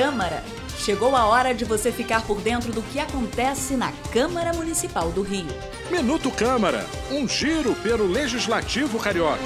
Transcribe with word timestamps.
Câmara. 0.00 0.42
Chegou 0.78 1.14
a 1.14 1.26
hora 1.26 1.54
de 1.54 1.62
você 1.62 1.92
ficar 1.92 2.26
por 2.26 2.40
dentro 2.40 2.72
do 2.72 2.80
que 2.80 2.98
acontece 2.98 3.76
na 3.76 3.92
Câmara 4.10 4.50
Municipal 4.54 5.12
do 5.12 5.20
Rio. 5.20 5.44
Minuto 5.90 6.30
Câmara, 6.30 6.86
um 7.10 7.28
giro 7.28 7.74
pelo 7.82 8.06
Legislativo 8.06 8.98
Carioca. 8.98 9.42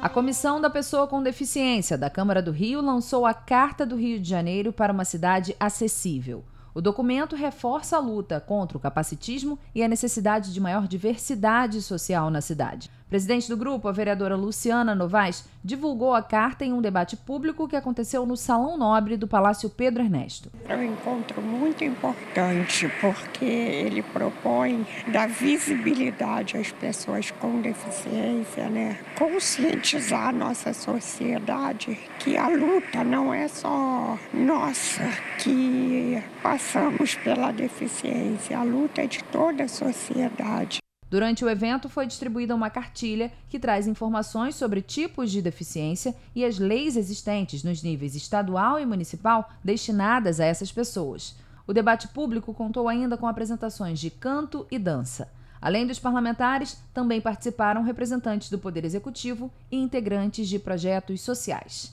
A 0.00 0.08
Comissão 0.08 0.60
da 0.60 0.70
Pessoa 0.70 1.08
com 1.08 1.20
Deficiência 1.20 1.98
da 1.98 2.08
Câmara 2.08 2.40
do 2.40 2.52
Rio 2.52 2.80
lançou 2.80 3.26
a 3.26 3.34
Carta 3.34 3.84
do 3.84 3.96
Rio 3.96 4.20
de 4.20 4.30
Janeiro 4.30 4.72
para 4.72 4.92
uma 4.92 5.04
cidade 5.04 5.56
acessível. 5.58 6.44
O 6.72 6.80
documento 6.80 7.34
reforça 7.34 7.96
a 7.96 8.00
luta 8.00 8.40
contra 8.40 8.78
o 8.78 8.80
capacitismo 8.80 9.58
e 9.74 9.82
a 9.82 9.88
necessidade 9.88 10.54
de 10.54 10.60
maior 10.60 10.86
diversidade 10.86 11.82
social 11.82 12.30
na 12.30 12.40
cidade. 12.40 12.88
Presidente 13.12 13.46
do 13.46 13.58
grupo, 13.58 13.88
a 13.88 13.92
vereadora 13.92 14.34
Luciana 14.34 14.94
Novaes, 14.94 15.44
divulgou 15.62 16.14
a 16.14 16.22
carta 16.22 16.64
em 16.64 16.72
um 16.72 16.80
debate 16.80 17.14
público 17.14 17.68
que 17.68 17.76
aconteceu 17.76 18.24
no 18.24 18.38
Salão 18.38 18.78
Nobre 18.78 19.18
do 19.18 19.28
Palácio 19.28 19.68
Pedro 19.68 20.02
Ernesto. 20.02 20.50
É 20.66 20.74
um 20.74 20.82
encontro 20.82 21.42
muito 21.42 21.84
importante 21.84 22.90
porque 23.02 23.44
ele 23.44 24.02
propõe 24.02 24.86
dar 25.08 25.28
visibilidade 25.28 26.56
às 26.56 26.72
pessoas 26.72 27.30
com 27.30 27.60
deficiência, 27.60 28.70
né? 28.70 28.98
conscientizar 29.18 30.28
a 30.28 30.32
nossa 30.32 30.72
sociedade 30.72 32.00
que 32.18 32.38
a 32.38 32.48
luta 32.48 33.04
não 33.04 33.34
é 33.34 33.46
só 33.46 34.18
nossa, 34.32 35.02
que 35.38 36.18
passamos 36.42 37.14
pela 37.16 37.52
deficiência, 37.52 38.58
a 38.58 38.62
luta 38.62 39.02
é 39.02 39.06
de 39.06 39.22
toda 39.24 39.64
a 39.64 39.68
sociedade. 39.68 40.81
Durante 41.12 41.44
o 41.44 41.50
evento, 41.50 41.90
foi 41.90 42.06
distribuída 42.06 42.54
uma 42.54 42.70
cartilha 42.70 43.30
que 43.50 43.58
traz 43.58 43.86
informações 43.86 44.54
sobre 44.54 44.80
tipos 44.80 45.30
de 45.30 45.42
deficiência 45.42 46.16
e 46.34 46.42
as 46.42 46.58
leis 46.58 46.96
existentes 46.96 47.62
nos 47.62 47.82
níveis 47.82 48.16
estadual 48.16 48.80
e 48.80 48.86
municipal 48.86 49.50
destinadas 49.62 50.40
a 50.40 50.46
essas 50.46 50.72
pessoas. 50.72 51.36
O 51.66 51.74
debate 51.74 52.08
público 52.08 52.54
contou 52.54 52.88
ainda 52.88 53.18
com 53.18 53.26
apresentações 53.26 54.00
de 54.00 54.08
canto 54.08 54.66
e 54.70 54.78
dança. 54.78 55.30
Além 55.60 55.86
dos 55.86 55.98
parlamentares, 55.98 56.78
também 56.94 57.20
participaram 57.20 57.82
representantes 57.82 58.48
do 58.48 58.58
Poder 58.58 58.82
Executivo 58.82 59.50
e 59.70 59.76
integrantes 59.76 60.48
de 60.48 60.58
projetos 60.58 61.20
sociais. 61.20 61.92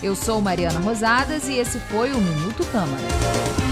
Eu 0.00 0.14
sou 0.14 0.40
Mariana 0.40 0.78
Rosadas 0.78 1.48
e 1.48 1.54
esse 1.54 1.80
foi 1.80 2.12
o 2.12 2.20
Minuto 2.20 2.64
Câmara. 2.70 3.71